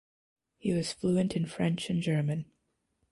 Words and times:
He 0.57 0.73
was 0.73 0.93
fluent 0.93 1.35
in 1.35 1.45
French 1.45 1.87
and 1.91 2.01
German. 2.01 2.45